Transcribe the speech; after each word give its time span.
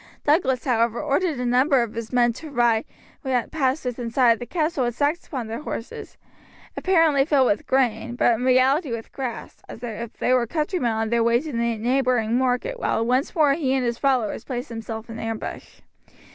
Douglas, 0.23 0.65
however, 0.65 0.99
ordered 0.99 1.39
a 1.39 1.45
number 1.45 1.83
of 1.83 1.93
his 1.93 2.11
men 2.11 2.33
to 2.33 2.49
ride 2.49 2.85
past 3.51 3.85
within 3.85 4.09
sight 4.09 4.31
of 4.31 4.39
the 4.39 4.47
castle 4.47 4.83
with 4.83 4.95
sacks 4.95 5.27
upon 5.27 5.45
their 5.45 5.61
horses, 5.61 6.17
apparently 6.75 7.23
filled 7.23 7.45
with 7.45 7.67
grain, 7.67 8.15
but 8.15 8.33
in 8.33 8.43
reality 8.43 8.89
with 8.89 9.11
grass, 9.11 9.61
as 9.69 9.83
if 9.83 10.13
they 10.17 10.33
were 10.33 10.47
countrymen 10.47 10.91
on 10.93 11.09
their 11.11 11.23
way 11.23 11.39
to 11.39 11.51
the 11.51 11.77
neighbouring 11.77 12.35
market 12.35 12.77
town, 12.77 12.81
while 12.81 13.05
once 13.05 13.35
more 13.35 13.53
he 13.53 13.75
and 13.75 13.85
his 13.85 13.99
followers 13.99 14.43
placed 14.43 14.69
themselves 14.69 15.07
in 15.07 15.19
ambush. 15.19 15.81